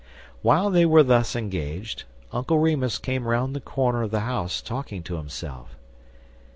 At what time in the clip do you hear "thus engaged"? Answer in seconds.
1.03-2.05